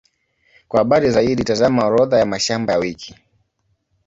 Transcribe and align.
Kwa 0.67 0.77
habari 0.79 1.11
zaidi, 1.11 1.43
tazama 1.43 1.85
Orodha 1.85 2.19
ya 2.19 2.25
mashamba 2.25 2.73
ya 2.73 2.79
wiki. 2.79 3.15